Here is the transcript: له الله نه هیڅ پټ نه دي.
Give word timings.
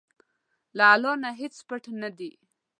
له 0.77 0.85
الله 0.93 1.13
نه 1.23 1.29
هیڅ 1.41 1.55
پټ 1.67 1.83
نه 2.01 2.09
دي. 2.17 2.31